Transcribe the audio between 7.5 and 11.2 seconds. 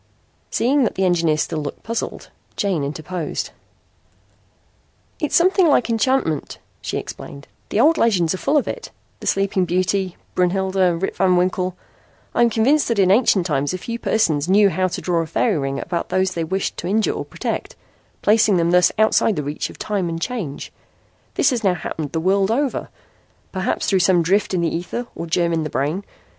"The old legends are full of it the Sleeping Beauty, Brunhilde, Rip